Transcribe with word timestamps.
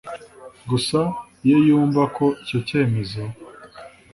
gusa 0.69 0.99
iyo 1.45 1.57
yumva 1.67 2.01
ko 2.17 2.25
icyo 2.43 2.59
cyemezo 2.67 3.23